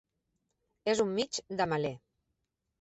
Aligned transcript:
És 0.95 1.03
un 1.05 1.13
mig 1.19 1.39
de 1.61 1.71
melé. 1.77 1.95